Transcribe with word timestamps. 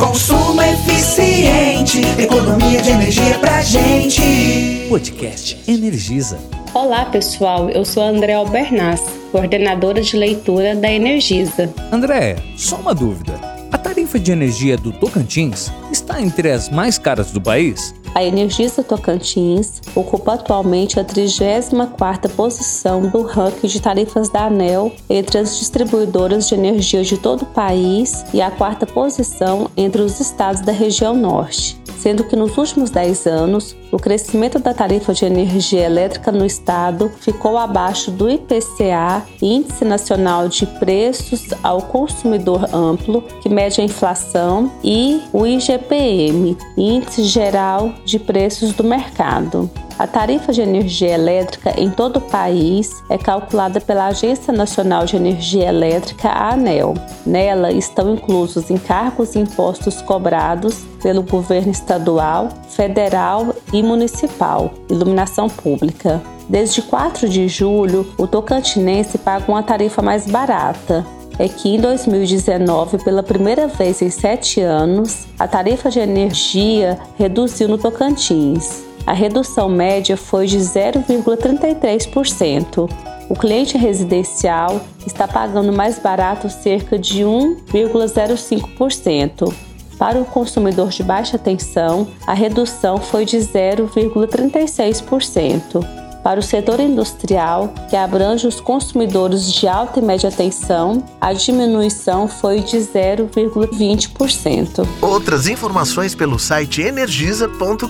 Consumo 0.00 0.62
eficiente, 0.62 2.00
economia 2.18 2.80
de 2.80 2.88
energia 2.88 3.38
pra 3.38 3.60
gente. 3.60 4.86
Podcast 4.88 5.58
Energisa. 5.68 6.38
Olá 6.72 7.04
pessoal, 7.04 7.68
eu 7.68 7.84
sou 7.84 8.02
a 8.02 8.06
André 8.06 8.32
Albernaz, 8.32 9.02
coordenadora 9.30 10.00
de 10.00 10.16
leitura 10.16 10.74
da 10.74 10.90
Energisa. 10.90 11.70
André, 11.92 12.36
só 12.56 12.76
uma 12.76 12.94
dúvida. 12.94 13.34
A 13.70 13.76
tarifa 13.76 14.18
de 14.18 14.32
energia 14.32 14.78
do 14.78 14.90
Tocantins 14.90 15.70
está 15.92 16.18
entre 16.22 16.50
as 16.50 16.70
mais 16.70 16.96
caras 16.96 17.30
do 17.30 17.40
país? 17.40 17.94
A 18.14 18.24
Energisa 18.24 18.82
Tocantins 18.82 19.80
ocupa 19.94 20.34
atualmente 20.34 20.98
a 20.98 21.04
34ª 21.04 22.28
posição 22.30 23.06
do 23.06 23.22
ranking 23.22 23.68
de 23.68 23.80
tarifas 23.80 24.28
da 24.28 24.46
ANEL 24.46 24.92
entre 25.08 25.38
as 25.38 25.58
distribuidoras 25.58 26.48
de 26.48 26.54
energia 26.54 27.04
de 27.04 27.16
todo 27.16 27.42
o 27.42 27.46
país 27.46 28.24
e 28.34 28.42
a 28.42 28.50
quarta 28.50 28.84
posição 28.84 29.70
entre 29.76 30.02
os 30.02 30.18
estados 30.18 30.60
da 30.60 30.72
região 30.72 31.14
norte 31.14 31.79
sendo 32.00 32.24
que 32.24 32.34
nos 32.34 32.56
últimos 32.56 32.90
10 32.90 33.26
anos 33.26 33.76
o 33.92 33.98
crescimento 33.98 34.58
da 34.58 34.72
tarifa 34.72 35.12
de 35.12 35.24
energia 35.24 35.84
elétrica 35.84 36.32
no 36.32 36.46
estado 36.46 37.10
ficou 37.20 37.58
abaixo 37.58 38.10
do 38.10 38.30
IPCA, 38.30 39.22
Índice 39.42 39.84
Nacional 39.84 40.48
de 40.48 40.66
Preços 40.66 41.48
ao 41.62 41.82
Consumidor 41.82 42.74
Amplo, 42.74 43.22
que 43.42 43.48
mede 43.48 43.80
a 43.80 43.84
inflação, 43.84 44.72
e 44.82 45.20
o 45.32 45.46
IGPM, 45.46 46.56
Índice 46.76 47.24
Geral 47.24 47.92
de 48.04 48.18
Preços 48.18 48.72
do 48.72 48.84
Mercado. 48.84 49.70
A 50.00 50.06
tarifa 50.06 50.50
de 50.50 50.62
energia 50.62 51.10
elétrica 51.10 51.78
em 51.78 51.90
todo 51.90 52.16
o 52.16 52.20
país 52.22 53.02
é 53.10 53.18
calculada 53.18 53.82
pela 53.82 54.06
Agência 54.06 54.50
Nacional 54.50 55.04
de 55.04 55.14
Energia 55.14 55.68
Elétrica, 55.68 56.30
a 56.30 56.54
ANEL. 56.54 56.94
Nela 57.26 57.70
estão 57.70 58.14
inclusos 58.14 58.70
encargos 58.70 59.34
e 59.34 59.40
impostos 59.40 60.00
cobrados 60.00 60.86
pelo 61.02 61.22
governo 61.22 61.70
estadual, 61.70 62.48
federal 62.70 63.54
e 63.74 63.82
municipal, 63.82 64.72
iluminação 64.88 65.50
pública. 65.50 66.22
Desde 66.48 66.80
4 66.80 67.28
de 67.28 67.46
julho, 67.46 68.10
o 68.16 68.26
tocantinense 68.26 69.18
paga 69.18 69.52
uma 69.52 69.62
tarifa 69.62 70.00
mais 70.00 70.26
barata, 70.26 71.04
é 71.38 71.46
que 71.46 71.74
em 71.74 71.78
2019, 71.78 73.04
pela 73.04 73.22
primeira 73.22 73.68
vez 73.68 74.00
em 74.00 74.08
sete 74.08 74.62
anos, 74.62 75.26
a 75.38 75.46
tarifa 75.46 75.90
de 75.90 76.00
energia 76.00 76.98
reduziu 77.18 77.68
no 77.68 77.76
Tocantins 77.76 78.88
a 79.10 79.12
redução 79.12 79.68
média 79.68 80.16
foi 80.16 80.46
de 80.46 80.56
0,33%. 80.56 82.88
O 83.28 83.34
cliente 83.34 83.76
residencial 83.76 84.80
está 85.04 85.26
pagando 85.26 85.72
mais 85.72 85.98
barato 85.98 86.48
cerca 86.48 86.96
de 86.96 87.24
1,05%. 87.24 89.52
Para 89.98 90.20
o 90.20 90.24
consumidor 90.24 90.90
de 90.90 91.02
baixa 91.02 91.36
tensão, 91.36 92.06
a 92.24 92.34
redução 92.34 92.98
foi 92.98 93.24
de 93.24 93.38
0,36%. 93.38 95.99
Para 96.22 96.38
o 96.38 96.42
setor 96.42 96.78
industrial, 96.80 97.72
que 97.88 97.96
abrange 97.96 98.46
os 98.46 98.60
consumidores 98.60 99.50
de 99.50 99.66
alta 99.66 99.98
e 99.98 100.02
média 100.02 100.30
tensão, 100.30 101.02
a 101.20 101.32
diminuição 101.32 102.28
foi 102.28 102.60
de 102.60 102.76
0,20%. 102.76 104.86
Outras 105.00 105.46
informações 105.46 106.14
pelo 106.14 106.38
site 106.38 106.82
energisa.com.br. 106.82 107.88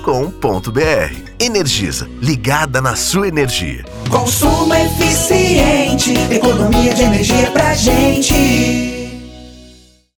Energisa, 1.41 2.09
ligada 2.21 2.81
na 2.81 2.95
sua 2.95 3.27
energia. 3.27 3.85
Consumo 4.09 4.73
eficiente, 4.75 6.15
economia 6.31 6.95
de 6.95 7.03
energia 7.03 7.51
pra 7.51 7.75
gente. 7.75 8.50